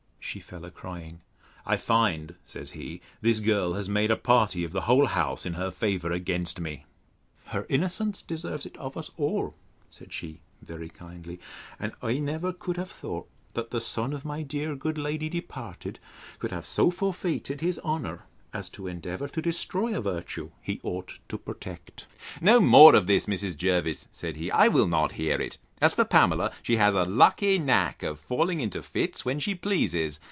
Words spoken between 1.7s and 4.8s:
find, says he, this girl has made a party of